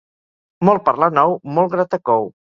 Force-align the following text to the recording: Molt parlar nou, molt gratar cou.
Molt 0.69 0.83
parlar 0.87 1.11
nou, 1.19 1.37
molt 1.59 1.73
gratar 1.77 2.03
cou. 2.13 2.29